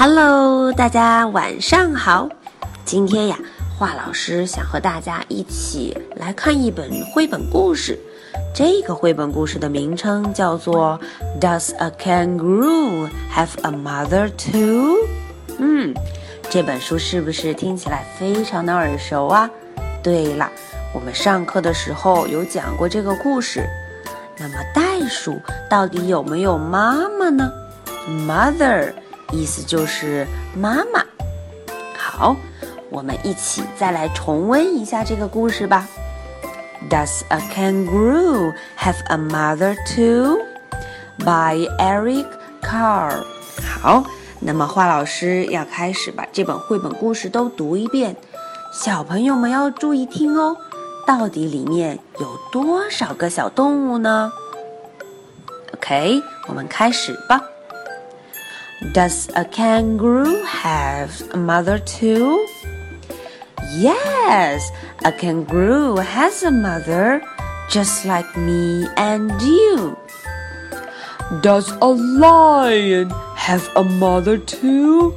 [0.00, 2.28] Hello，大家晚上好。
[2.84, 3.36] 今天呀，
[3.76, 7.98] 华老师想和大家一起来看一本绘本故事。
[8.54, 11.00] 这个绘本故事的名称叫做
[11.40, 14.98] 《Does a kangaroo have a mother too》？
[15.58, 15.92] 嗯，
[16.48, 19.50] 这本书是不是听起来非常的耳熟啊？
[20.00, 20.48] 对了，
[20.94, 23.68] 我们上课的时候有讲过这个故事。
[24.38, 27.50] 那么袋鼠到底有没有妈妈呢
[28.08, 28.92] ？Mother
[29.32, 31.04] 意思就是妈妈。
[31.96, 32.36] 好，
[32.90, 35.86] 我们一起再来重温一下这个故事吧。
[36.88, 40.38] Does a kangaroo have a mother too?
[41.18, 42.26] By Eric
[42.62, 43.24] Carr。
[43.80, 44.04] 好，
[44.40, 48.16] 那么华老师要开始把这本绘本故事都读一遍，
[48.72, 50.56] 小朋友们要注意听哦。
[51.06, 54.30] 到底里面有多少个小动物呢
[55.74, 57.40] ？OK，我们开始吧。
[58.78, 62.46] Does a kangaroo have a mother too?
[63.74, 64.70] Yes,
[65.04, 67.20] a kangaroo has a mother,
[67.68, 69.98] just like me and you.
[71.42, 75.12] Does a lion have a mother too?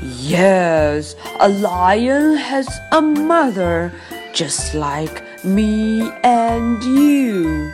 [0.00, 3.92] Yes, a lion has a mother,
[4.32, 7.70] just like me and you.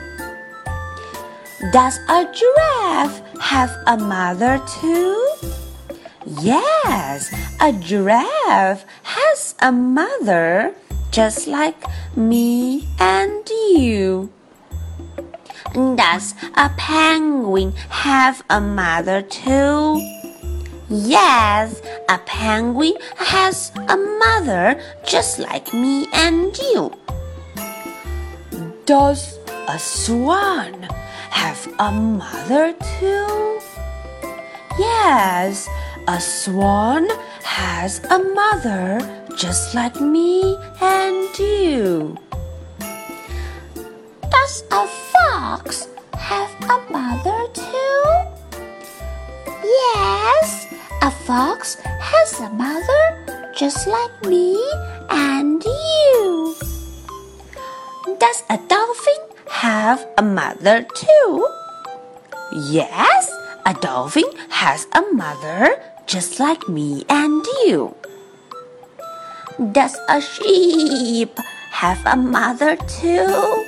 [1.71, 5.17] Does a giraffe have a mother too?
[6.39, 10.75] Yes, a giraffe has a mother
[11.09, 11.83] just like
[12.15, 14.31] me and you.
[15.73, 19.99] Does a penguin have a mother too?
[20.89, 26.91] Yes, a penguin has a mother just like me and you.
[28.85, 30.87] Does a swan
[31.31, 33.59] have a mother too?
[34.77, 35.67] Yes,
[36.07, 37.07] a swan
[37.43, 38.99] has a mother
[39.35, 42.17] just like me and you.
[44.29, 48.03] Does a fox have a mother too?
[49.63, 50.67] Yes,
[51.01, 54.61] a fox has a mother just like me
[55.09, 56.55] and you.
[58.19, 59.30] Does a dolphin
[59.71, 61.47] have a mother too?
[62.51, 63.31] Yes,
[63.65, 67.95] a dolphin has a mother just like me and you.
[69.71, 71.39] Does a sheep
[71.71, 73.65] have a mother too?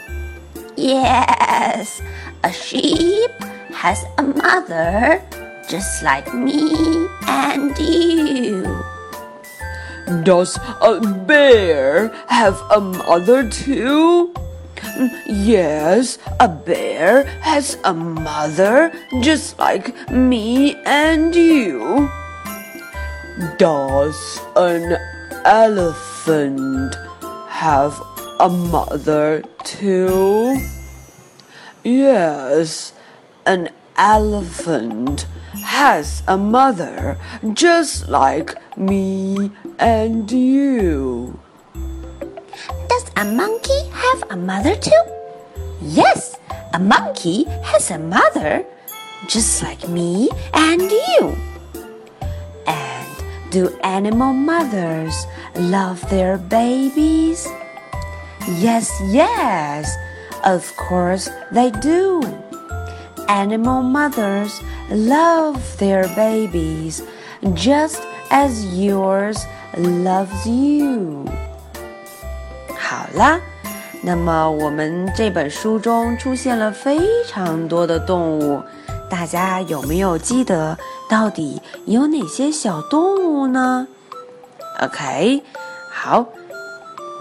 [0.75, 2.01] Yes,
[2.43, 3.31] a sheep
[3.71, 5.23] has a mother
[5.69, 8.67] just like me and you.
[10.27, 14.35] Does a bear have a mother too?
[15.25, 22.09] Yes, a bear has a mother just like me and you.
[23.57, 24.97] Does an
[25.45, 26.95] elephant
[27.47, 27.99] have
[28.39, 30.57] a mother too?
[31.83, 32.93] Yes,
[33.45, 35.25] an elephant
[35.63, 37.17] has a mother
[37.53, 41.39] just like me and you.
[43.15, 45.03] A monkey have a mother too?
[45.81, 46.35] Yes,
[46.73, 48.65] a monkey has a mother
[49.27, 51.37] just like me and you.
[52.65, 53.07] And
[53.51, 57.47] do animal mothers love their babies?
[58.57, 59.95] Yes, yes,
[60.43, 62.19] of course they do.
[63.29, 64.59] Animal mothers
[64.89, 67.03] love their babies
[67.53, 69.45] just as yours
[69.77, 71.29] loves you.
[73.13, 73.39] 啦，
[74.01, 78.61] 那么我们这本书中出现了非常多的动物，
[79.09, 83.87] 大家有没有记得到底有哪些小动物呢
[84.81, 85.43] ？OK，
[85.91, 86.25] 好，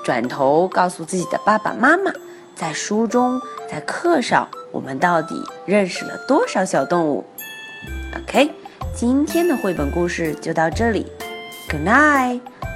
[0.02, 2.10] 转头告诉自己的爸爸妈妈，
[2.56, 5.34] 在书中，在课上，我们到底
[5.66, 7.24] 认识了多少小动物
[8.16, 8.50] ？OK，
[8.94, 11.06] 今天的绘本故事就到这里
[11.70, 12.72] ，Good night，bye。